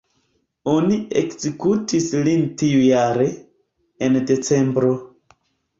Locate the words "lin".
2.29-2.49